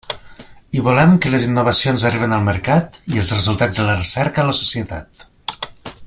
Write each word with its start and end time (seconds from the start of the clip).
I 0.77 0.79
volem 0.87 1.11
que 1.25 1.33
les 1.33 1.43
innovacions 1.49 2.05
arriben 2.11 2.33
al 2.37 2.47
mercat 2.49 2.97
i 3.17 3.21
els 3.25 3.35
resultats 3.37 3.81
de 3.83 3.87
la 3.91 3.99
recerca 4.03 4.45
a 4.45 4.49
la 4.53 4.59
societat. 4.65 5.29